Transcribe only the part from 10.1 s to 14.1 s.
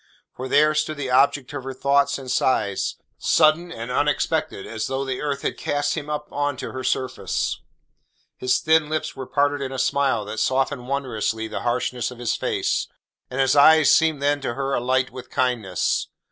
that softened wondrously the harshness of his face, and his eyes